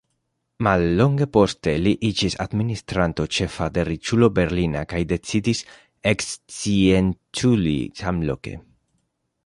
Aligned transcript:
Mallonge 0.67 1.25
poste 1.35 1.73
li 1.87 1.91
iĝis 2.09 2.37
administranto 2.45 3.25
ĉefa 3.39 3.67
de 3.77 3.85
riĉulo 3.91 4.31
berlina 4.39 4.83
kaj 4.95 5.03
decidis 5.13 5.63
ekscienculi 6.15 7.79
samloke. 8.03 8.57